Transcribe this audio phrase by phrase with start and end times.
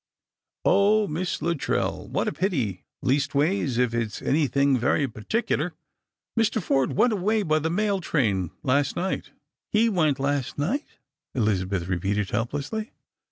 [0.67, 2.85] "0, Miss Luttrell, what a pity!
[3.03, 5.75] leastways if it's anything very particular.
[6.35, 6.59] Mr.
[6.59, 9.29] Forde went away by the mail train last night.""
[9.77, 10.97] He went last night!"
[11.35, 12.93] Elizabeth repeated helplessly.